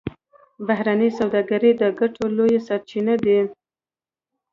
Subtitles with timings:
[0.67, 3.39] بهرنۍ سوداګري د ګټو لویې سرچینې دي